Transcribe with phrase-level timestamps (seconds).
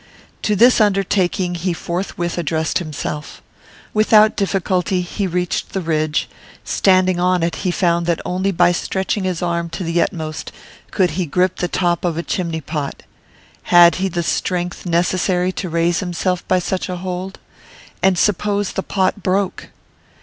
[0.41, 3.39] To this undertaking he forthwith addressed himself.
[3.93, 6.27] Without difficulty he reached the ridge;
[6.63, 10.51] standing on it he found that only by stretching his arm to the utmost
[10.89, 13.03] could he grip the top of a chimney pot.
[13.65, 17.37] Had he the strength necessary to raise himself by such a hold?
[18.01, 19.69] And suppose the pot broke?